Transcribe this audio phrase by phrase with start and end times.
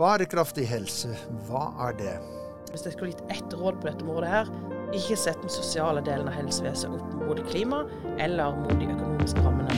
[0.00, 1.10] Bærekraftig helse,
[1.44, 2.12] hva er det?
[2.70, 4.46] Hvis jeg skulle gitt ett råd på dette området her,
[4.96, 7.82] ikke sett den sosiale delen av helsevesenet opp mot klima
[8.16, 9.76] eller mot de økonomiske rammene.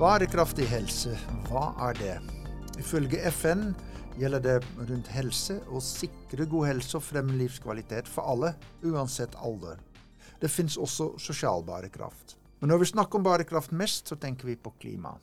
[0.00, 1.12] Bærekraftig helse,
[1.50, 2.18] hva er det?
[2.80, 3.74] Ifølge FN
[4.18, 4.58] gjelder det
[4.88, 8.52] rundt helse å sikre god helse og fremme livskvalitet for alle,
[8.84, 9.80] uansett alder.
[10.42, 12.36] Det fins også sosial bærekraft.
[12.60, 15.14] Men når vi snakker om bærekraft mest, så tenker vi på klima.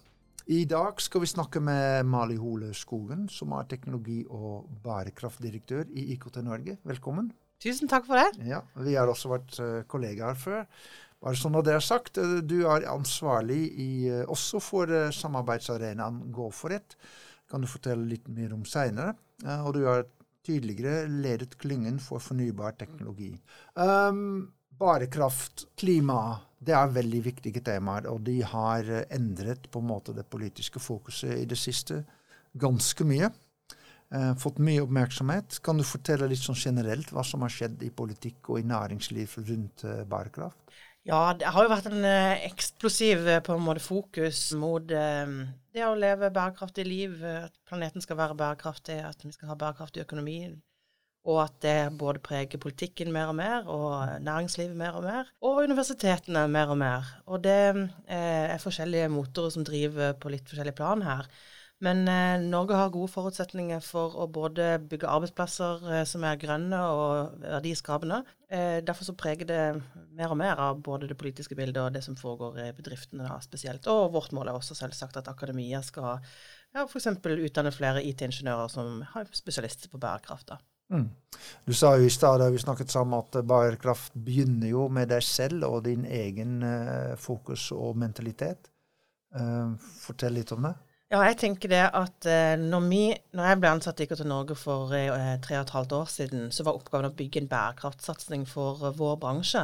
[0.49, 6.07] I dag skal vi snakke med Mali Hole Skogen, som er teknologi- og bærekraftdirektør i
[6.15, 6.79] IKT Norge.
[6.83, 7.29] Velkommen.
[7.61, 8.47] Tusen takk for det.
[8.47, 10.65] Ja, Vi har også vært uh, kollegaer før.
[11.19, 16.31] Bare sånn at det er sagt, uh, Du er ansvarlig i, uh, også for samarbeidsarenaen
[16.33, 16.95] Gå for ett.
[17.49, 19.15] Kan du fortelle litt mer om seinere.
[19.63, 20.05] og du har
[20.45, 23.31] tidligere ledet klyngen for fornybar teknologi.
[23.75, 28.07] Um, bærekraft, klima, det er veldig viktige temaer.
[28.11, 32.03] Og de har endret på en måte det politiske fokuset i det siste
[32.57, 33.31] ganske mye.
[34.09, 35.59] Eh, fått mye oppmerksomhet.
[35.61, 39.35] Kan du fortelle litt sånn generelt hva som har skjedd i politikk og i næringsliv
[39.51, 40.57] rundt eh, bærekraft?
[41.07, 45.95] Ja, det har jo vært en eh, eksplosiv på en måte fokus mot det å
[45.97, 50.41] leve bærekraftig liv, at planeten skal være bærekraftig, at vi skal ha bærekraftig økonomi,
[51.27, 55.63] og at det både preger politikken mer og mer, og næringslivet mer og mer, og
[55.67, 57.13] universitetene mer og mer.
[57.27, 61.27] Og det eh, er forskjellige motorer som driver på litt forskjellig plan her.
[61.79, 66.79] Men eh, Norge har gode forutsetninger for å både bygge arbeidsplasser eh, som er grønne
[66.91, 68.17] og verdiskapende.
[68.51, 69.61] Eh, derfor så preger det
[70.17, 73.37] mer og mer av både det politiske bildet og det som foregår i bedriftene da,
[73.43, 73.87] spesielt.
[73.87, 77.07] Og vårt mål er også selvsagt at akademia skal ja, f.eks.
[77.47, 80.51] utdanne flere IT-ingeniører som har spesialister på bærekraft.
[80.51, 80.59] da.
[80.91, 81.07] Mm.
[81.63, 86.59] Du sa jo i stad at bærekraft begynner jo med deg selv og din egen
[86.65, 88.71] uh, fokus og mentalitet.
[89.31, 90.75] Uh, fortell litt om det.
[91.09, 94.53] Ja, jeg tenker det at eh, når, vi, når jeg ble ansatt i IKT Norge
[94.53, 98.43] for eh, tre og et halvt år siden, så var oppgaven å bygge en bærekraftsatsing
[98.45, 99.63] for eh, vår bransje.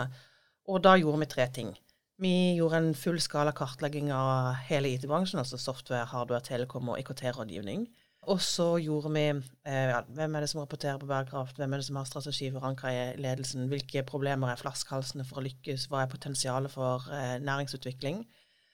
[0.74, 1.70] Og da gjorde vi tre ting.
[2.18, 7.86] Vi gjorde en fullskala kartlegging av hele IT-bransjen, altså software, hardware, telekom og IKT-rådgivning.
[8.34, 11.60] Og så gjorde vi ja, Hvem er det som rapporterer på bærekraft?
[11.62, 13.68] Hvem er det som har strategi forankra i ledelsen?
[13.70, 15.86] Hvilke problemer er flaskehalsene for å lykkes?
[15.92, 17.06] Hva er potensialet for
[17.46, 18.24] næringsutvikling?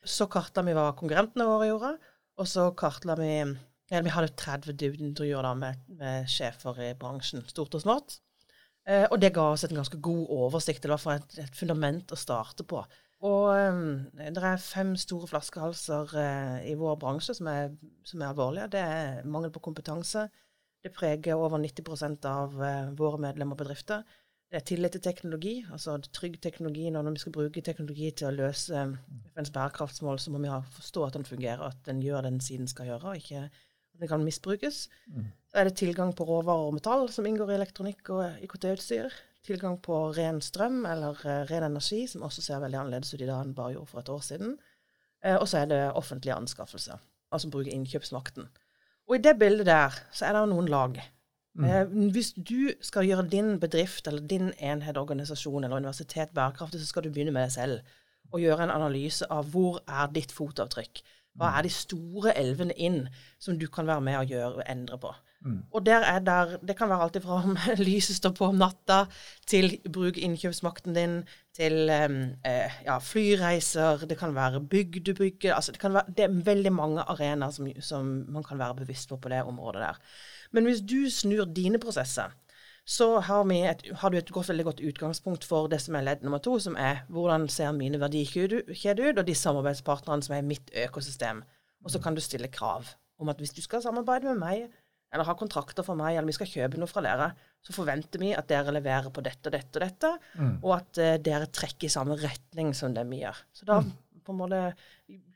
[0.07, 1.91] Så kartla vi hva konkurrentene våre gjorde.
[2.41, 3.33] Og så kartla vi
[3.91, 8.21] eller Vi hadde 30 dybdeintervjuer med, med sjefer i bransjen, stort og smått.
[8.87, 10.85] Eh, og det ga oss en ganske god oversikt.
[10.85, 12.79] Det var for et, et fundament å starte på.
[13.27, 17.75] Og um, det er fem store flaskehalser uh, i vår bransje som er,
[18.07, 18.71] som er, alvorlige.
[18.73, 20.25] Det er mangel på kompetanse.
[20.81, 24.07] Det preger over 90% av uh, våre medlemmer og bedrifter.
[24.51, 26.89] Det er tillit til teknologi, altså trygg teknologi.
[26.91, 28.97] Når vi skal bruke teknologi til å løse um,
[29.31, 32.89] FNs bærekraftsmål, så må vi forstå at den fungerer, at den gjør den siden skal
[32.89, 34.89] gjøre, og ikke at den kan misbrukes.
[35.07, 35.29] Mm.
[35.47, 39.15] Så er det tilgang på råvarer og metall, som inngår i elektronikk og IKT-utstyr.
[39.47, 43.29] Tilgang på ren strøm eller uh, ren energi, som også ser veldig annerledes ut i
[43.29, 44.59] dag enn bare gjorde for et år siden.
[45.23, 46.99] Uh, og så er det offentlige anskaffelser,
[47.31, 48.51] altså bruke innkjøpsmakten.
[49.07, 50.99] Og i det bildet der så er det noen lag.
[51.53, 51.65] Mm.
[51.67, 56.87] Eh, hvis du skal gjøre din bedrift eller din enhet, organisasjon eller universitet bærekraftig, så
[56.87, 57.97] skal du begynne med deg selv
[58.31, 61.01] og gjøre en analyse av hvor er ditt fotavtrykk.
[61.39, 63.05] Hva er de store elvene inn
[63.39, 65.11] som du kan være med å gjøre og endre på?
[65.41, 65.61] Mm.
[65.73, 67.57] Og der er der, Det kan være alltid fra om
[67.89, 69.05] lyset står på om natta,
[69.47, 71.15] til bruk innkjøpsmakten din,
[71.55, 76.43] til um, eh, ja, flyreiser, det kan være bygdebygge altså det, kan være, det er
[76.45, 79.99] veldig mange arenaer som, som man kan være bevisst på på det området der.
[80.51, 82.33] Men hvis du snur dine prosesser,
[82.87, 86.23] så har, et, har du et godt, veldig godt utgangspunkt for det som er ledd
[86.25, 90.73] nummer to, som er hvordan ser mine verdikjeder ut, og de samarbeidspartnerne som er mitt
[90.87, 91.43] økosystem.
[91.85, 92.89] Og så kan du stille krav
[93.21, 94.65] om at hvis du skal samarbeide med meg,
[95.11, 98.31] eller ha kontrakter for meg, eller vi skal kjøpe noe fra dere, så forventer vi
[98.33, 100.53] at dere leverer på dette og dette og dette, mm.
[100.63, 103.43] og at uh, dere trekker i samme retning som det vi gjør.
[103.53, 103.91] Så da mm.
[104.25, 104.61] på en måte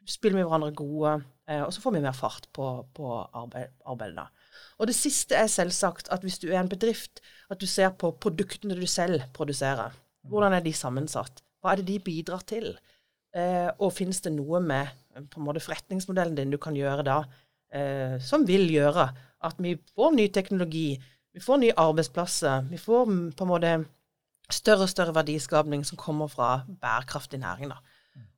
[0.09, 1.17] spiller vi hverandre gode,
[1.51, 4.23] uh, og så får vi mer fart på, på arbeid, arbeidet.
[4.23, 4.44] da.
[4.79, 8.11] Og det siste er selvsagt at hvis du er en bedrift, at du ser på
[8.21, 9.95] produktene du selv produserer.
[10.25, 11.43] Hvordan er de sammensatt?
[11.61, 12.73] Hva er det de bidrar til?
[13.35, 14.91] Eh, og finnes det noe med
[15.31, 17.17] på en måte forretningsmodellen din du kan gjøre da,
[17.73, 19.09] eh, som vil gjøre
[19.45, 20.95] at vi får ny teknologi,
[21.35, 23.73] vi får nye arbeidsplasser, vi får på en måte
[24.51, 27.69] større og større verdiskapning som kommer fra bærekraftig næring.
[27.69, 27.81] da.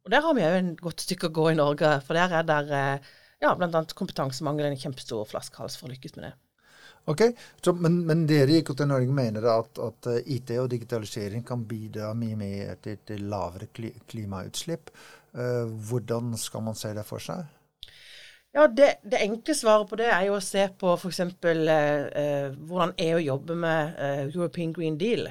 [0.05, 2.43] Og Der har vi òg et godt stykke å gå i Norge, for der er
[2.47, 2.99] der eh,
[3.43, 3.85] ja, bl.a.
[3.93, 6.33] kompetansemangel er en kjempestor flaskehals for å lykkes med det.
[7.07, 7.21] Ok,
[7.63, 11.61] så, men, men, dere i IKT Norge mener at, at, eh, IT og digitalisering kan
[11.69, 14.91] bidra mye mer til, til lavere kli, klimautslipp.
[15.37, 17.45] Uh, hvordan skal man se det for seg?
[18.55, 21.21] Ja, det, det, enkle svaret på det er jo å se på f.eks.
[21.45, 25.29] Uh, uh, hvordan EU jobber med uh, European Green Deal,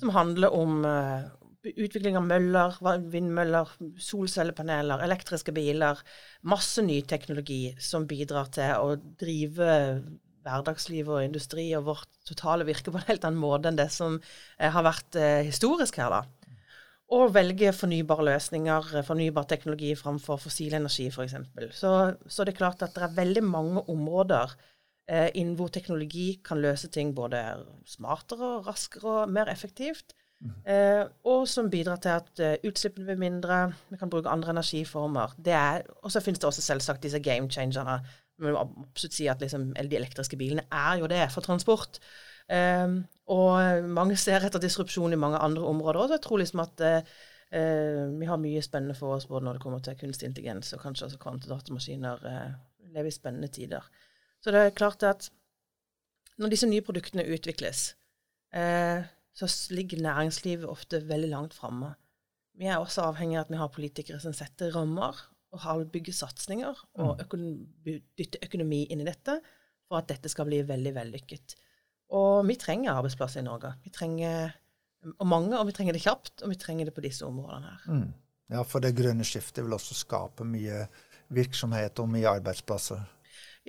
[0.00, 1.26] som handler om uh,
[1.64, 2.78] utvikling av møller,
[3.12, 3.70] vindmøller,
[4.00, 6.00] solcellepaneler, elektriske biler.
[6.48, 9.70] Masse ny teknologi som bidrar til å drive
[10.46, 14.16] hverdagsliv og industri og vårt totale virke på en helt annen måte enn det som
[14.16, 16.14] eh, har vært eh, historisk her.
[16.14, 16.40] da.
[17.10, 21.36] Og velge fornybare løsninger, eh, fornybar teknologi framfor fossil energi f.eks.
[21.76, 21.92] Så,
[22.26, 24.54] så det er klart at det er veldig mange områder
[25.10, 27.42] eh, innen hvor teknologi kan løse ting både
[27.84, 30.14] smartere, raskere og mer effektivt.
[30.40, 33.58] Eh, og som bidrar til at uh, utslippene blir mindre,
[33.90, 35.34] vi kan bruke andre energiformer.
[36.02, 38.00] Og så finnes det også selvsagt disse game changerne
[38.40, 42.00] vil absolutt si at liksom, de elektriske bilene er jo det for transport.
[42.50, 46.00] Um, og mange ser etter disrupsjon i mange andre områder.
[46.00, 46.10] òg.
[46.16, 49.78] jeg tror liksom at uh, vi har mye spennende for oss både når det kommer
[49.78, 52.24] til kunstig intelligens og kanskje også kvantedatamaskiner.
[52.24, 53.86] Uh, lever i spennende tider.
[54.42, 55.30] Så det er klart at
[56.38, 57.94] når disse nye produktene utvikles,
[58.56, 59.04] uh,
[59.40, 61.94] så ligger næringslivet ofte veldig langt framme.
[62.60, 65.16] Vi er også avhengig av at vi har politikere som setter rammer
[65.50, 67.86] og har bygger satsinger og mm.
[68.18, 69.38] dytter økonomi inn i dette
[69.88, 71.56] for at dette skal bli veldig vellykket.
[72.14, 73.72] Og vi trenger arbeidsplasser i Norge.
[73.84, 74.52] Vi trenger
[75.16, 77.86] og mange, og vi trenger det kjapt, og vi trenger det på disse områdene her.
[77.88, 78.10] Mm.
[78.50, 80.84] Ja, for det grønne skiftet vil også skape mye
[81.32, 83.00] virksomhet og mye arbeidsplasser.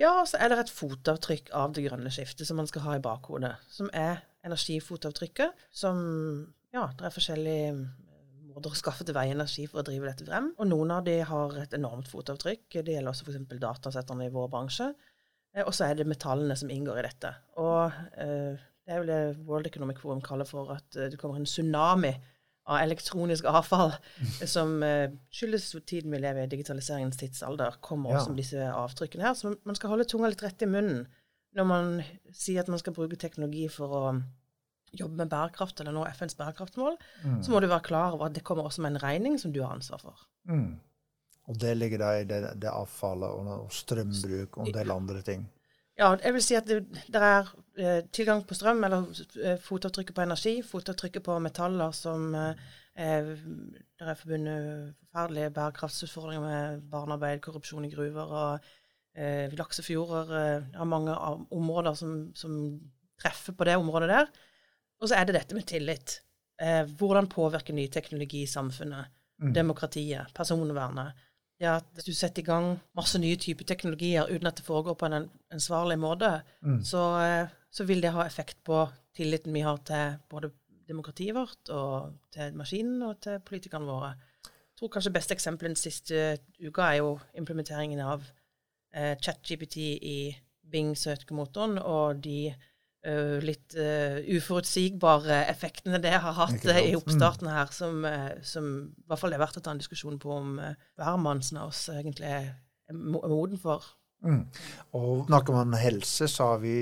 [0.00, 3.04] Ja, så er det et fotavtrykk av det grønne skiftet som man skal ha i
[3.04, 3.54] bakhodet.
[3.70, 5.66] Som er energifotavtrykket.
[5.70, 5.98] Som
[6.72, 7.72] Ja, det er forskjellige
[8.52, 10.50] måter å skaffe til veie energi for å drive dette frem.
[10.58, 12.66] Og noen av de har et enormt fotavtrykk.
[12.80, 13.40] Det gjelder også f.eks.
[13.60, 14.90] datasetterne i vår bransje.
[15.54, 17.32] Eh, og så er det metallene som inngår i dette.
[17.60, 21.40] Og eh, det er jo det World Economic Forum kaller for at eh, det kommer
[21.40, 22.12] en tsunami
[22.70, 23.90] av elektronisk avfall
[24.54, 29.34] som eh, skyldes tiden vi lever i, digitaliseringens tidsalder, kommer også med disse avtrykkene her.
[29.38, 31.04] Så man skal holde tunga litt rett i munnen
[31.56, 31.90] når man
[32.32, 34.04] sier at man skal bruke teknologi for å
[34.92, 37.40] jobbe med bærekraft eller nå FNs bærekraftsmål, mm.
[37.44, 39.62] så må du være klar over at det kommer også med en regning som du
[39.62, 40.26] har ansvar for.
[40.48, 40.76] Mm.
[41.50, 45.48] Og det ligger da i det, det avfallet og, strømbruk og en del andre ting?
[45.98, 46.78] Ja, jeg vil si at det,
[47.12, 49.10] det er eh, tilgang på strøm, eller
[49.42, 56.82] eh, fotavtrykket på energi, fotavtrykket på metaller som eh, Det er forbundet forferdelige bærekraftsutfordringer med
[56.90, 58.72] barnearbeid, korrupsjon i gruver og
[59.16, 60.34] eh, laksefjorder.
[60.40, 61.16] Eh, det er mange
[61.50, 62.58] områder som, som
[63.20, 64.30] treffer på det området der.
[65.02, 66.20] Og så er det dette med tillit.
[66.62, 69.10] Eh, hvordan påvirker ny teknologi samfunnet,
[69.42, 69.52] mm.
[69.54, 71.28] demokratiet, personvernet?
[71.62, 74.96] Det at hvis du setter i gang masse nye typer teknologier uten at det foregår
[74.98, 76.80] på en ansvarlig måte, mm.
[76.84, 78.84] så, eh, så, vil det ha effekt på
[79.14, 80.50] tilliten vi har til både
[80.88, 84.14] demokratiet vårt og til maskinen og til politikerne våre.
[84.42, 88.26] Jeg tror kanskje beste eksempel den siste uka er jo implementeringen av
[88.94, 90.18] eh, ChatGPT i
[90.72, 92.52] Bing søkemotoren og de
[93.06, 98.06] uh, litt uh, uforutsigbare effektene det har hatt uh, i oppstarten her, som,
[98.46, 101.66] som, i hvert fall er verdt å ta en diskusjon på om uh, mann av
[101.66, 102.54] oss egentlig er,
[102.92, 103.84] moden for.
[104.22, 104.46] Mm.
[104.94, 106.74] Og Snakker man helse, så har vi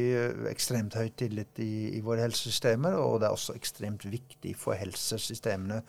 [0.50, 2.98] ekstremt høy tillit i, i våre helsesystemer.
[3.00, 5.80] Og det er også ekstremt viktig for helsesystemene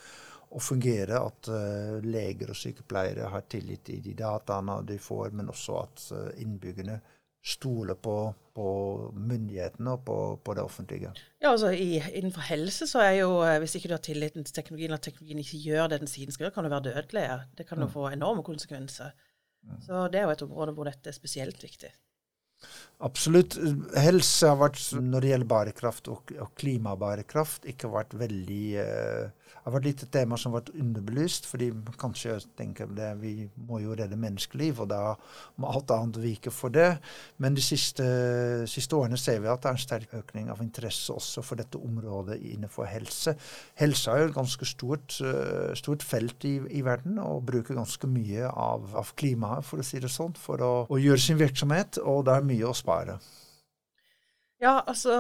[0.51, 5.51] å fungere at uh, leger og sykepleiere har tillit i de dataene de får, men
[5.53, 6.99] også at uh, innbyggerne
[7.41, 8.15] stoler på,
[8.53, 8.67] på
[9.17, 11.13] myndighetene og på, på, det offentlige.
[11.41, 14.53] Ja, altså i, Innenfor helse så er jo, eh, hvis ikke du har tilliten til
[14.53, 17.25] teknologien, at teknologien ikke gjør det den siden skal gjøre, kan det være dødelig.
[17.57, 17.93] Det kan jo mm.
[17.95, 19.15] få enorme konsekvenser.
[19.65, 19.81] Mm.
[19.87, 21.89] Så det er jo et område hvor dette er spesielt viktig.
[23.01, 23.57] Absolutt.
[23.97, 29.73] Helse har vært, når det gjelder bærekraft og, og klimabærekraft, ikke vært veldig uh, har
[29.75, 31.47] vært litt et tema som har vært underbelyst.
[31.49, 35.01] fordi kanskje jeg tenker det, vi må jo redde menneskeliv, og da
[35.61, 36.97] må alt annet vike for det.
[37.37, 38.05] Men de siste,
[38.69, 41.79] siste, årene ser vi at det er en sterk økning av interesse også for dette
[41.79, 43.35] området innenfor helse.
[43.79, 48.09] Helse er jo et ganske stort, uh, stort felt i, i, verden og bruker ganske
[48.09, 52.01] mye av, av klimaet, for å si det sånn, for å, å gjøre sin virksomhet,
[52.01, 53.19] og det er mye å spare.
[54.61, 55.15] Ja, altså,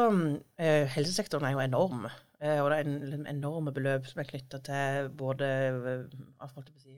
[0.61, 2.05] eh, helsesektoren er jo enorm.
[2.41, 5.47] Eh, og det er en, en enorme beløp som er knytta til både
[5.93, 6.97] eh, si,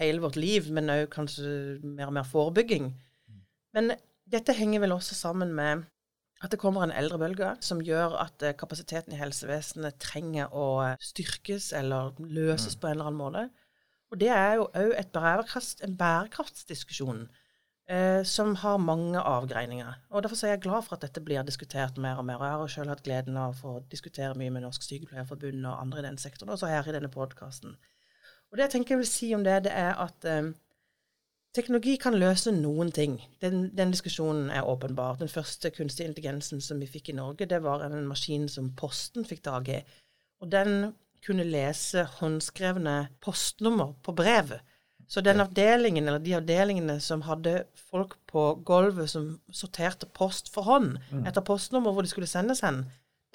[0.00, 2.90] hele vårt liv, men òg kanskje mer og mer forebygging.
[3.76, 3.94] Men
[4.28, 5.86] dette henger vel også sammen med
[6.44, 10.66] at det kommer en eldrebølge som gjør at eh, kapasiteten i helsevesenet trenger å
[11.00, 12.80] styrkes eller løses mm.
[12.82, 13.46] på en eller annen måte.
[14.12, 17.24] Og det er jo òg en bærekraftsdiskusjon.
[17.88, 19.94] Eh, som har mange avgreininger.
[20.10, 22.36] Og Derfor er jeg glad for at dette blir diskutert mer og mer.
[22.40, 26.02] Og jeg har selv hatt gleden av å diskutere mye med Norsk Sykepleierforbund og andre
[26.02, 27.76] i den sektoren, også her i denne podkasten.
[28.50, 30.52] Og det jeg tenker jeg vil si om det, det er at eh,
[31.56, 33.18] teknologi kan løse noen ting.
[33.42, 35.18] Den, den, diskusjonen er åpenbar.
[35.20, 39.26] Den første kunstige intelligensen som vi fikk i Norge, det var en maskin som Posten
[39.26, 39.80] fikk tak i.
[40.42, 40.92] Og den
[41.26, 44.52] kunne lese håndskrevne postnummer på brev.
[45.06, 47.60] Så den avdelingen, eller de avdelingene som hadde
[47.90, 51.26] folk på gulvet som sorterte post for hånd mm.
[51.28, 52.82] etter postnummer hvor de skulle sendes hen,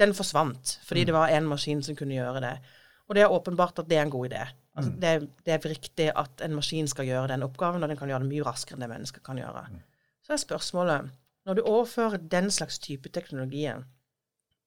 [0.02, 0.80] den forsvant.
[0.88, 1.08] Fordi mm.
[1.08, 2.58] det var én maskin som kunne gjøre det.
[3.08, 4.44] Og det er åpenbart at det er en god idé.
[4.76, 5.00] Altså, mm.
[5.00, 8.12] det, er, det, er riktig at en maskin skal gjøre den oppgaven, og den kan
[8.12, 9.66] gjøre det mye raskere enn det mennesker kan gjøre.
[10.24, 11.10] Så er spørsmålet
[11.46, 13.88] Når du overfører den slags type teknologien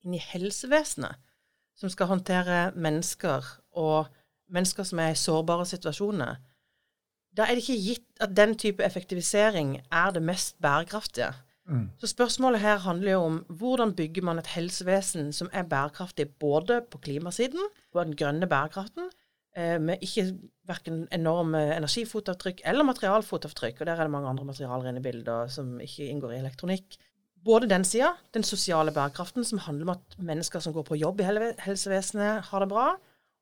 [0.04, 1.20] inn i helsevesenet,
[1.78, 3.46] som skal håndtere mennesker
[3.78, 4.08] og
[4.50, 6.36] mennesker som er i sårbare situasjoner,
[7.36, 11.32] da er det ikke gitt at den type effektivisering er det mest bærekraftige.
[11.66, 11.88] Mm.
[11.98, 16.82] Så spørsmålet her handler jo om hvordan bygger man et helsevesen som er bærekraftig både
[16.90, 19.08] på klimasiden, på den grønne bærekraften,
[19.56, 20.26] eh, med ikke
[20.68, 25.52] verken enorme energifotavtrykk eller materialfotavtrykk, og der er det mange andre materialer inne i bildet
[25.52, 26.98] som ikke inngår i elektronikk.
[27.44, 31.20] Både den sida, den sosiale bærekraften, som handler om at mennesker som går på jobb
[31.20, 31.28] i
[31.60, 32.94] helsevesenet, har det bra,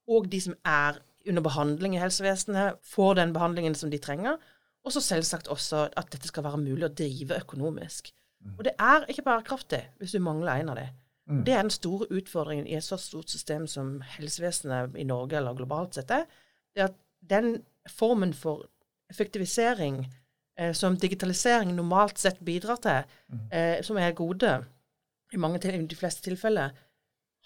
[0.08, 4.40] og de som er under behandling i helsevesenet, får den behandlingen som de trenger.
[4.82, 8.10] Og så selvsagt også at dette skal være mulig å drive økonomisk.
[8.42, 8.56] Mm.
[8.58, 10.88] Og det er ikke bærekraftig hvis du mangler en av det.
[11.30, 11.44] Mm.
[11.46, 15.54] Det er den store utfordringen i et så stort system som helsevesenet i Norge eller
[15.54, 16.26] globalt sett er.
[16.74, 16.98] Det at
[17.30, 18.66] den formen for
[19.12, 20.02] effektivisering
[20.58, 23.44] eh, som digitalisering normalt sett bidrar til, mm.
[23.52, 24.56] eh, som er gode
[25.32, 26.74] i mange de fleste tilfeller,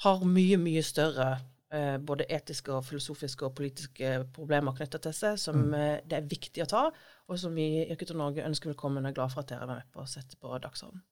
[0.02, 1.36] har mye, mye større
[1.76, 5.74] eh, både etiske og filosofiske og politiske problemer knytta til seg, som mm.
[5.80, 6.86] eh, det er viktig å ta,
[7.26, 9.74] og som vi i Yrket Norge ønsker velkommen og er glad for at dere er
[9.74, 11.04] med på å sette på dagsordenen.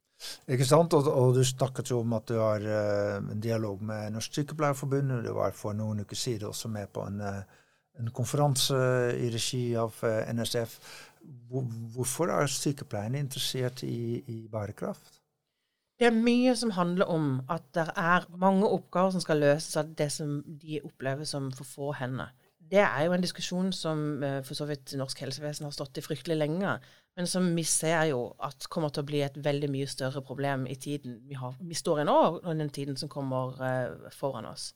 [0.55, 4.15] Ikke sant, og, og, du snakket jo om at du har uh, en dialog med
[4.15, 5.13] Norsk Sykepleierforbund.
[5.17, 7.65] og Du var for noen uker siden også med på en, uh,
[8.01, 8.79] en konferanse
[9.21, 10.79] i regi av uh, NSF.
[11.51, 11.67] Hvor,
[11.97, 15.24] hvorfor er sykepleierne interessert i, i bærekraft?
[16.01, 19.93] Det er mye som handler om at det er mange oppgaver som skal løses av
[19.95, 22.33] det som de opplever som for få hender.
[22.71, 26.05] Det er jo en diskusjon som eh, for så vidt norsk helsevesen har stått i
[26.05, 26.79] fryktelig lenge,
[27.15, 30.65] men som vi ser jo at kommer til å bli et veldig mye større problem
[30.67, 34.49] i tiden vi, har, vi står i nå, og den tiden som kommer uh, foran
[34.51, 34.73] oss.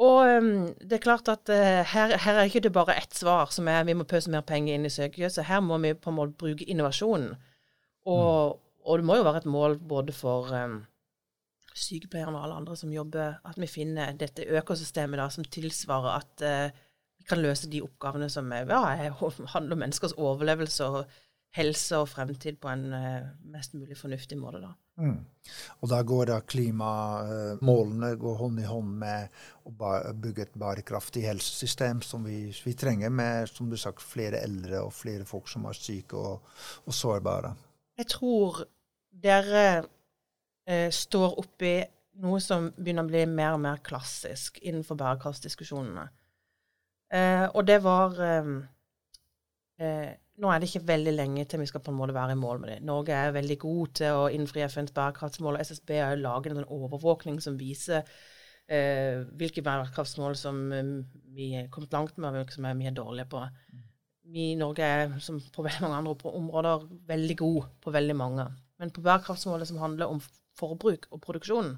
[0.00, 0.48] Og um,
[0.80, 3.84] det er klart at uh, her, her, er ikke det bare ett svar som er
[3.88, 5.44] vi må pøse mer penger inn i søkelyset.
[5.48, 7.34] Her må vi på en måte bruke innovasjonen.
[8.06, 8.65] Og, mm.
[8.86, 10.78] Og det må jo være et mål både for um,
[11.74, 16.46] sykepleierne og alle andre som jobber, at vi finner dette økosystemet da, som tilsvarer at
[16.46, 16.82] uh,
[17.16, 19.10] vi kan løse de oppgavene som er, ja,
[19.54, 21.16] handler om menneskers overlevelse og
[21.56, 24.60] helse og fremtid på en uh, mest mulig fornuftig måte.
[24.62, 24.72] da.
[25.00, 25.18] Mm.
[25.84, 29.74] Og da går da klimamålene uh, går hånd i hånd med å
[30.16, 34.94] bygge et bærekraftig helsesystem som vi, vi, trenger, med som du sagt, flere eldre og
[34.96, 37.54] flere folk som er syke og, og sårbare.
[37.96, 38.64] Jeg tror
[39.22, 39.66] dere
[40.66, 41.74] eh, står oppi
[42.24, 46.06] noe som begynner å bli mer og mer klassisk innenfor bærekraftsdiskusjonene.
[47.16, 48.54] Eh, og det var eh,
[49.78, 52.40] eh, Nå er det ikke veldig lenge til vi skal på en måte være i
[52.40, 52.80] mål med det.
[52.84, 57.38] Norge er veldig god til å innfri FNs bærekraftsmål, og SSB har laget en overvåkning
[57.40, 58.02] som viser
[58.68, 60.92] eh, hvilke bærekraftsmål som eh,
[61.36, 63.46] vi er kommet langt med, og hvilke som er mye dårlige på.
[64.26, 68.46] Vi i Norge er, som på veldig mange andre områder, veldig gode på veldig mange.
[68.80, 70.20] Men på bærekraftsmålet som handler om
[70.56, 71.74] forbruk og produksjon,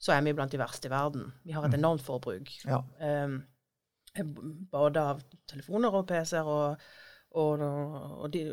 [0.00, 1.30] så er vi blant de verste i verden.
[1.44, 1.78] Vi har et mm.
[1.78, 2.52] enormt forbruk.
[2.66, 2.82] Ja.
[3.00, 3.40] Um,
[4.72, 6.84] både av telefoner og PC-er og,
[7.36, 8.44] og, og de,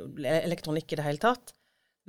[0.43, 1.53] elektronikk i det hele tatt.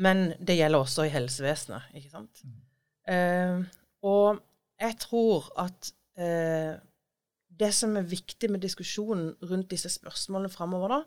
[0.02, 2.42] Men det gjelder også i helsevesenet, ikke sant.
[2.46, 2.56] Mm.
[3.04, 4.40] Uh, og
[4.80, 6.74] jeg tror at uh,
[7.54, 11.00] det som er viktig med diskusjonen rundt disse spørsmålene framover, da,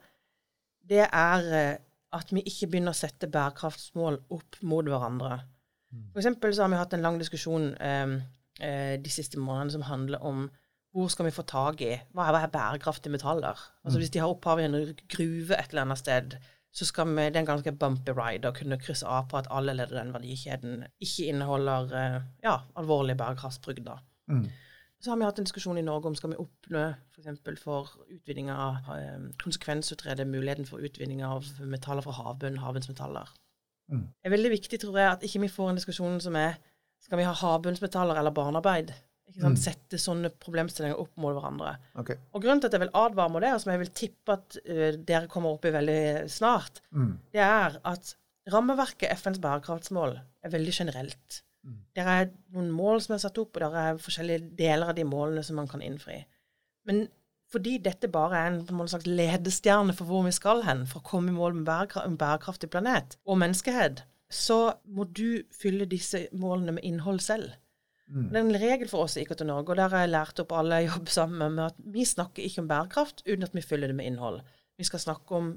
[0.87, 5.41] det er uh, at vi ikke begynner å sette bærekraftsmål opp mot hverandre.
[5.91, 6.05] Mm.
[6.13, 8.15] For eksempel så har vi hatt en lang diskusjon eh,
[8.63, 10.47] eh, de siste månedene som handler om
[10.95, 13.59] hvor skal vi få tak i Hva er, bærekraftige metaller?
[13.83, 14.01] Altså mm.
[14.01, 14.77] Hvis de har opphav i en
[15.11, 16.37] gruve et eller annet sted,
[16.73, 19.49] så skal vi, det er en ganske bumpy ride å kunne krysse av på at
[19.53, 23.91] alle ledd i den verdikjeden ikke inneholder eh, ja, alvorlige bærekraftsbrudd.
[24.31, 24.47] Mm.
[25.03, 27.27] Så har vi hatt en diskusjon i Norge om skal vi oppnå f.eks.
[27.43, 33.29] For, for utvinning av eh, konsekvensutrede muligheten for utvinning av metaller fra havbunnen, havbunnsmetaller.
[33.91, 34.07] Mm.
[34.09, 36.57] Det er veldig viktig, tror jeg, at ikke vi får en diskusjon som er
[37.05, 38.89] skal vi ha havbunnsmetaller eller barnearbeid
[39.29, 39.59] Ikke sant?
[39.59, 39.61] Mm.
[39.61, 41.75] Sette sånne problemstillinger opp mot hverandre.
[42.01, 42.17] Okay.
[42.33, 44.57] Og grunnen til at jeg vil advare mot det, og som jeg vil tippe at
[44.65, 46.01] uh, dere kommer opp i veldig
[46.31, 47.19] snart, Mm.
[47.35, 48.15] det er at
[48.49, 51.43] rammeverket FNs bærekraftsmål er veldig generelt.
[51.67, 51.77] Mm.
[51.97, 55.05] Det er noen mål som er satt opp, og det er forskjellige deler av de
[55.07, 56.21] målene som man kan innfri.
[56.87, 57.05] Men
[57.51, 61.07] fordi dette bare er en, en slags ledestjerne for hvor vi skal hen, for å
[61.07, 64.59] komme i mål med en bærekraftig planet og menneskehet, så
[64.91, 67.55] må du fylle disse målene med innhold selv.
[68.07, 68.27] Mm.
[68.31, 70.53] Det er en regel for oss i IKT Norge, og der har jeg lært opp
[70.55, 73.91] alle jeg jobber sammen med at vi snakker ikke om bærekraft uten at vi fyller
[73.91, 74.41] det med innhold.
[74.79, 75.49] Vi skal snakke om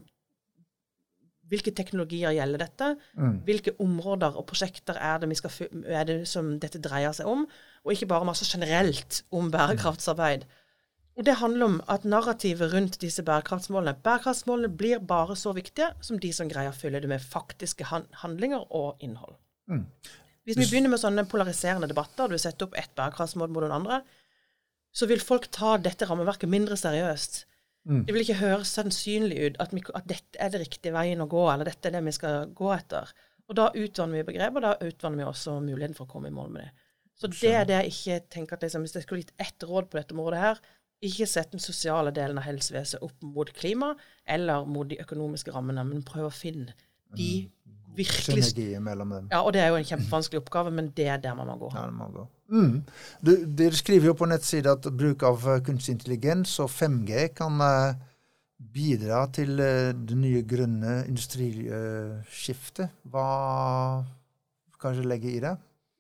[1.51, 3.41] hvilke teknologier gjelder dette, Mm.
[3.45, 5.51] hvilke områder og prosjekter er det, vi skal,
[5.87, 7.47] er det som dette dreier seg om,
[7.85, 10.47] og ikke bare masse generelt om bærekraftsarbeid.
[11.19, 16.19] Og det handler om at narrativet rundt disse bærekraftsmålene Bærekraftsmålene blir bare så viktige som
[16.19, 17.85] de som greier å fylle det med faktiske
[18.23, 19.35] handlinger og innhold.
[19.69, 19.85] Mm.
[20.47, 24.01] Hvis vi begynner med sånne polariserende debatter, du setter opp ett bærekraftsmål mot noen andre,
[24.93, 27.45] så vil folk ta dette rammeverket mindre seriøst.
[27.89, 28.05] Mm.
[28.07, 31.29] Det vil ikke høres sannsynlig ut at, vi, at dette er det riktige veien å
[31.31, 33.13] gå, eller dette er det vi skal gå etter.
[33.51, 36.35] Og da utvanner vi begrep, og da utvanner vi også muligheten for å komme i
[36.35, 36.87] mål med det.
[37.21, 39.91] Så det er det jeg ikke tenker at liksom, Hvis jeg skulle gitt ett råd
[39.91, 40.61] på dette området her,
[41.05, 43.95] ikke sett den sosiale delen av helsevesenet opp mot klima
[44.29, 46.77] eller mot de økonomiske rammene, men prøv å finne
[47.17, 47.49] de
[47.97, 49.31] virkelig Synergi mellom dem.
[49.33, 51.71] Ja, og det er jo en kjempevanskelig oppgave, men det er der man må gå.
[51.75, 52.27] Ja, det må gå.
[52.51, 52.83] Mm.
[53.23, 57.61] Du, dere skriver jo på nettsida at bruk av eh, kunstig intelligens og 5G kan
[57.63, 57.99] eh,
[58.75, 62.91] bidra til eh, det nye grønne industriskiftet.
[63.11, 63.27] Hva
[64.81, 65.55] kan du legge i det?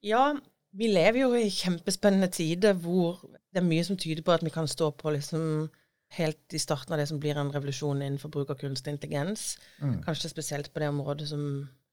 [0.06, 0.32] Ja,
[0.76, 4.52] vi lever jo i kjempespennende tider hvor det er mye som tyder på at vi
[4.54, 5.68] kan stå på liksom
[6.16, 9.54] helt i starten av det som blir en revolusjon innenfor bruk av kunstig intelligens.
[9.78, 10.00] Mm.
[10.06, 11.44] Kanskje spesielt på det området som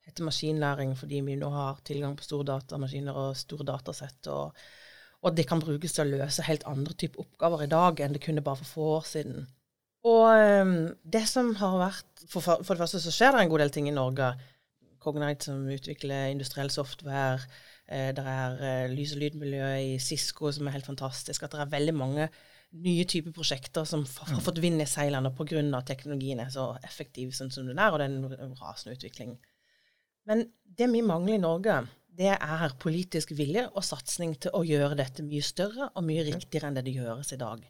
[0.08, 4.32] heter maskinlæring, fordi vi nå har tilgang på store datamaskiner og store datasett.
[4.34, 4.66] Og,
[5.22, 8.24] og det kan brukes til å løse helt andre typer oppgaver i dag enn det
[8.24, 9.48] kunne bare for få år siden.
[10.08, 13.66] Og ehm, det som har vært for, for det første så skjer det en god
[13.66, 14.34] del ting i Norge.
[15.04, 17.42] Cognite som utvikler industriell software.
[17.88, 21.44] Eh, det er eh, lys- og lydmiljø i Cisco som er helt fantastisk.
[21.44, 22.30] At det er veldig mange
[22.78, 25.82] nye typer prosjekter som har fått vind i seilene pga.
[25.88, 29.38] teknologien er så effektiv sånn som den er, og det er en rasende utvikling.
[30.28, 30.44] Men
[30.78, 31.80] det vi mangler i Norge,
[32.18, 36.70] det er politisk vilje og satsing til å gjøre dette mye større og mye riktigere
[36.70, 37.64] enn det det gjøres i dag.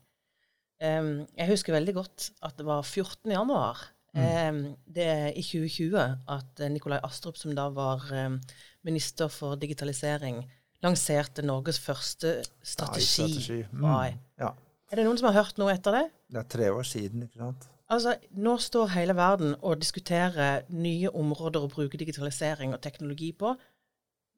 [0.78, 3.32] Um, jeg husker veldig godt at det var 14.
[3.34, 3.82] januar
[4.13, 5.98] em, det, i 2020
[6.36, 8.38] at eh, Nikolai Astrup, som da var um,
[8.86, 10.43] minister for digitalisering,
[10.86, 13.63] lanserte Norges første strategi.
[13.82, 14.13] AI.
[14.13, 14.22] Mm.
[14.43, 14.54] Ja.
[14.88, 16.06] Er det noen som har hørt noe etter det?
[16.30, 17.67] Det er tre år siden, ikke sant?
[17.93, 23.54] Altså, Nå står hele verden og diskuterer nye områder å bruke digitalisering og teknologi på.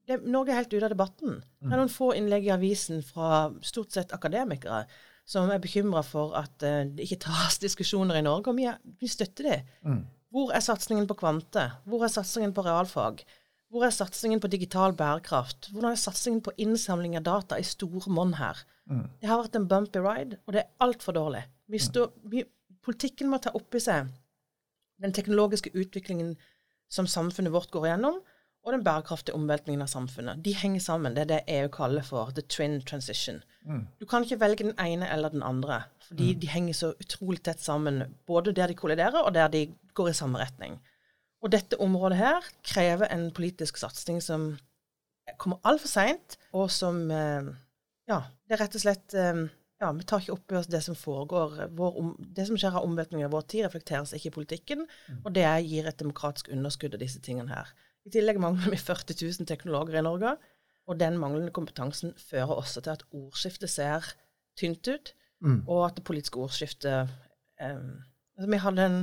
[0.10, 1.40] Det, Norge er helt ute av debatten.
[1.62, 4.84] Det er noen få innlegg i avisen fra stort sett akademikere
[5.30, 8.80] som er bekymra for at uh, det ikke tas diskusjoner i Norge, og vi, er,
[9.02, 9.60] vi støtter det.
[9.86, 10.02] Mm.
[10.34, 11.68] Hvor er satsingen på kvante?
[11.90, 13.22] Hvor er satsingen på realfag?
[13.70, 15.70] Hvor er satsingen på digital bærekraft?
[15.72, 18.62] Hvordan er satsingen på innsamling av data i store monn her?
[18.90, 19.06] Mm.
[19.22, 21.44] Det har vært en bumpy ride, og det er altfor dårlig.
[21.70, 22.44] Vi står, vi,
[22.90, 24.10] politikken må ta opp i seg
[25.00, 26.34] den teknologiske utviklingen
[26.92, 28.18] som samfunnet vårt går igjennom,
[28.66, 30.42] og den bærekraftige omveltningen av samfunnet.
[30.44, 31.14] De henger sammen.
[31.16, 33.40] Det er det EU kaller for the twin transition.
[33.64, 33.86] Mm.
[34.02, 37.64] Du kan ikke velge den ene eller den andre, fordi de henger så utrolig tett
[37.64, 40.76] sammen, både der de kolliderer, og der de går i samme retning.
[41.40, 44.52] Og dette området her krever en politisk satsing som
[45.40, 47.56] kommer altfor seint, og som eh,
[48.10, 49.46] Ja, det er rett og slett eh,
[49.82, 51.70] ja, Vi tar ikke opp i oss det som foregår.
[51.76, 54.88] Vår om, det som skjer av omveltninger i vår tid, reflekteres ikke i politikken,
[55.24, 57.72] og det gir et demokratisk underskudd av disse tingene her.
[58.06, 60.36] I tillegg mangler vi 40 000 teknologer i Norge,
[60.90, 64.14] og den manglende kompetansen fører også til at ordskiftet ser
[64.60, 65.62] tynt ut, Mm.
[65.68, 67.08] og at det politiske ordskiftet
[67.62, 67.78] eh,
[68.36, 68.98] altså Vi hadde en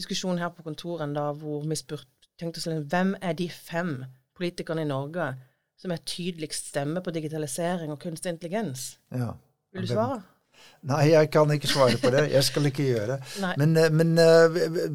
[0.00, 2.08] diskusjon her på kontoret dag hvor vi spurte
[2.40, 5.26] tenkte oss hvem er de fem politikerne i Norge
[5.76, 8.98] som er tydeligst stemme på digitalisering og kunstig intelligens?
[9.10, 9.34] Ja.
[9.72, 10.22] Vil du svare?
[10.86, 12.26] Nei, jeg kan ikke svare på det.
[12.32, 13.20] Jeg skal ikke gjøre det.
[13.60, 14.88] Men, eh, men eh, vi, vi-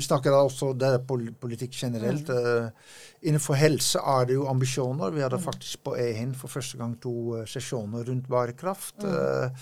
[0.00, 2.30] snakker også det er politikk generelt.
[2.30, 2.38] Mm.
[2.40, 2.96] Eh,
[3.28, 5.12] Innenfor helse er det jo ambisjoner.
[5.12, 9.04] Vi hadde faktisk på EHIN for første gang to sesjoner rundt bærekraft.
[9.04, 9.58] Mm.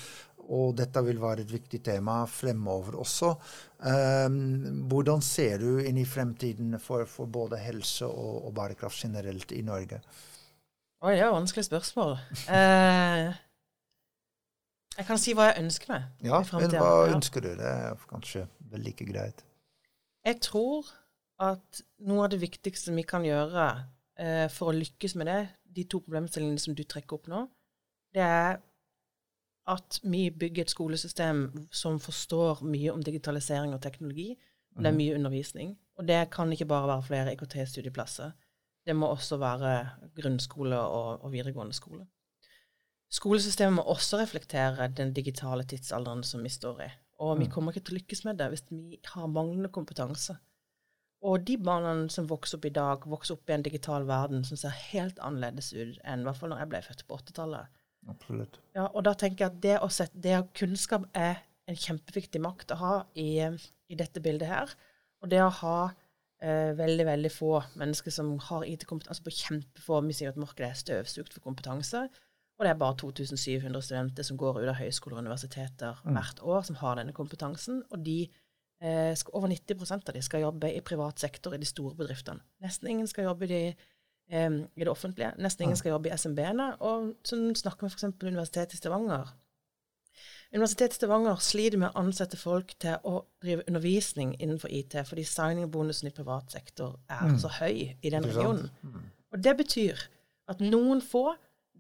[0.49, 3.33] Og dette vil være et viktig tema fremover også.
[3.83, 9.53] Um, Hvordan ser du inn i fremtiden for, for både helse og, og bærekraft generelt
[9.53, 9.99] i Norge?
[11.03, 12.15] Oi, det er et vanskelig spørsmål.
[12.47, 13.35] Eh,
[14.99, 16.07] jeg kan si hva jeg ønsker meg.
[16.27, 17.53] Ja, men hva ønsker du?
[17.59, 19.45] Det er kanskje vel like greit.
[20.27, 20.89] Jeg tror
[21.41, 23.69] at noe av det viktigste vi kan gjøre
[24.19, 25.41] eh, for å lykkes med det,
[25.79, 27.45] de to problemstillingene som du trekker opp nå,
[28.17, 28.59] det er
[29.69, 34.33] at vi bygger et skolesystem som forstår mye om digitalisering og teknologi.
[34.77, 35.73] Og det er mye undervisning.
[35.99, 38.31] Og det kan ikke bare være flere IKT-studieplasser.
[38.87, 39.73] Det må også være
[40.17, 42.07] grunnskole og, og, videregående skole.
[43.09, 46.89] Skolesystemet må også reflektere den digitale tidsalderen som vi står i.
[47.25, 47.53] Og vi mm.
[47.55, 50.37] kommer ikke til å lykkes med det hvis vi har manglende kompetanse.
[51.27, 54.61] Og de barna som vokser opp i dag, vokser opp i en digital verden som
[54.61, 57.79] ser helt annerledes ut enn i hvert fall når jeg ble født på 80-tallet.
[58.09, 58.61] Absolutt.
[58.77, 62.77] Ja, og da tenker jeg at det å sette, det kunnskap er en kjempeviktig makt
[62.77, 64.77] å ha i, i dette bildet her.
[65.25, 70.01] Og det å ha eh, veldig, veldig få mennesker som har IT-kompetanse altså på kjempefå
[70.07, 72.07] Vi sier at markedet er støvsugd for kompetanse.
[72.59, 76.15] Og det er bare 2700 studenter som går ut av høyskoler og universiteter mm.
[76.17, 77.85] hvert år, som har denne kompetansen.
[77.95, 81.69] Og de eh, skal, over 90% av de skal jobbe i privat sektor i de
[81.69, 82.43] store bedriftene.
[82.65, 83.93] Nesten ingen skal jobbe i, de,
[84.35, 85.31] eh, i det offentlige.
[85.39, 86.73] Nesten ingen skal jobbe i SMB-ene.
[86.83, 88.11] Og så snakker vi f.eks.
[88.27, 89.31] Universitetet i Stavanger.
[90.51, 95.23] Universitetet i Stavanger sliter med å ansette folk til å drive undervisning innenfor IT, fordi
[95.29, 97.39] signingbonusen i privat sektor er mm.
[97.39, 98.71] så høy i den regionen.
[98.83, 99.11] Mm.
[99.31, 100.09] Og det betyr
[100.49, 101.29] at noen få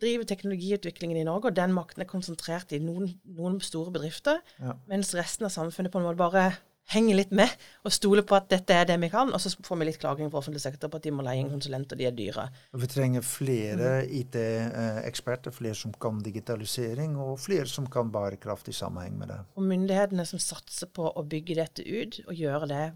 [0.00, 4.78] driver teknologiutviklingen i Norge, og den makten er konsentrert i noen, noen store bedrifter, ja.
[4.90, 6.48] mens resten av samfunnet på en måte bare
[6.88, 7.52] henger litt med
[7.84, 10.30] og stoler på at dette er det vi kan, og så får vi litt klaging
[10.32, 12.46] fra offentlig sektor på at de må leie inn konsulenter, de er dyre.
[12.80, 14.14] Vi trenger flere mm.
[14.22, 19.40] IT-eksperter, flere som kan digitalisering, og flere som kan bærekraft i sammenheng med det.
[19.60, 22.86] Og myndighetene som satser på å bygge dette ut, og gjøre det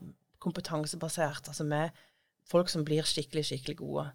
[0.43, 1.93] kompetansebasert, altså med
[2.49, 4.09] folk som blir skikkelig, skikkelig gode,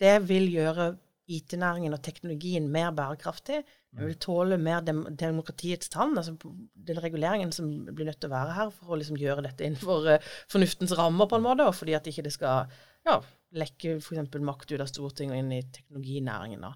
[0.00, 0.90] det vil gjøre
[1.30, 3.62] IT-næringen og teknologien mer bærekraftig.
[3.90, 6.36] Den vil tåle mer dem demokratiets tann, altså
[6.74, 10.06] den reguleringen som blir nødt til å være her for å liksom gjøre dette innenfor
[10.06, 12.70] uh, fornuftens rammer, på en måte, og fordi at ikke det skal
[13.08, 13.18] ja,
[13.56, 14.38] lekke f.eks.
[14.46, 16.66] makt ut av Stortinget og inn i teknologinæringen.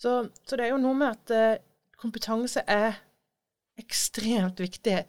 [0.00, 0.16] Så,
[0.46, 1.62] så, det er jo noe med at uh,
[2.00, 3.00] kompetanse er
[3.80, 5.02] ekstremt viktig.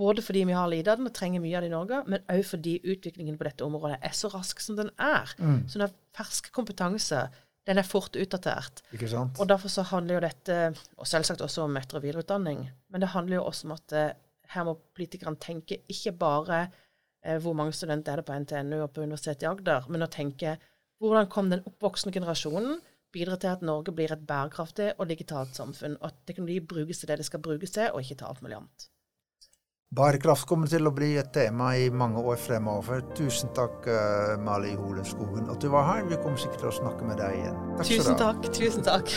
[0.00, 2.24] Både fordi vi har lite av den og trenger mye av det i Norge, men
[2.32, 5.28] òg fordi utviklingen på dette området er så rask som den er.
[5.36, 5.66] Mm.
[5.68, 7.26] Så når fersk kompetanse
[7.68, 8.82] den er fort utdatert.
[8.96, 9.40] Ikke sant?
[9.40, 10.58] Og derfor så handler jo dette,
[10.96, 14.12] og selvsagt også om etter- og videreutdanning, men det handler jo også om at eh,
[14.54, 16.60] her må politikerne tenke ikke bare
[17.24, 20.10] eh, hvor mange studenter er det på NTNU og på Universitetet i Agder, men å
[20.10, 20.56] tenke
[21.00, 22.80] hvordan kom den oppvoksende generasjonen
[23.12, 27.10] bidra til at Norge blir et bærekraftig og digitalt samfunn, og at teknologi brukes til
[27.10, 28.90] det det skal brukes til, og ikke til alt mulig annet.
[29.90, 33.00] Bærekraft kommer til å bli et tema i mange år fremover.
[33.18, 36.04] Tusen takk, uh, Mali Hole Skogen, at du var her.
[36.06, 37.58] Vi kommer sikkert til å snakke med deg igjen.
[37.80, 38.46] Takk tusen takk.
[38.54, 39.10] Tusen takk.